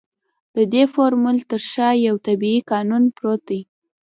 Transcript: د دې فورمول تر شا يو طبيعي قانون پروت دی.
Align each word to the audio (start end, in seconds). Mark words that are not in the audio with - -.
د 0.55 0.57
دې 0.73 0.83
فورمول 0.93 1.37
تر 1.51 1.61
شا 1.71 1.89
يو 2.07 2.15
طبيعي 2.27 2.61
قانون 2.71 3.03
پروت 3.15 3.41
دی. 3.49 3.61